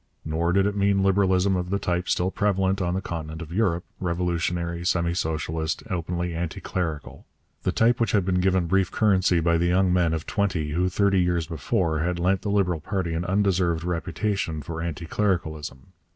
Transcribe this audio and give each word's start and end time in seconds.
Nor 0.25 0.51
did 0.51 0.65
it 0.65 0.75
mean 0.75 1.03
Liberalism 1.03 1.55
of 1.55 1.69
the 1.69 1.77
type 1.77 2.09
still 2.09 2.31
prevalent 2.31 2.81
on 2.81 2.95
the 2.95 3.01
continent 3.03 3.43
of 3.43 3.51
Europe, 3.51 3.85
revolutionary, 3.99 4.83
semi 4.83 5.13
socialist, 5.13 5.83
openly 5.91 6.33
anti 6.33 6.59
clerical; 6.59 7.27
the 7.61 7.71
type 7.71 7.99
which 7.99 8.11
had 8.11 8.25
been 8.25 8.39
given 8.39 8.65
brief 8.65 8.89
currency 8.89 9.39
by 9.39 9.59
the 9.59 9.67
young 9.67 9.93
men 9.93 10.11
of 10.11 10.25
twenty 10.25 10.71
who 10.71 10.89
thirty 10.89 11.19
years 11.21 11.45
before 11.45 11.99
had 11.99 12.17
lent 12.17 12.41
the 12.41 12.49
Liberal 12.49 12.79
party 12.79 13.13
an 13.13 13.23
undeserved 13.25 13.83
reputation 13.83 14.59
for 14.63 14.81
anti 14.81 15.05
clericalism. 15.05 15.91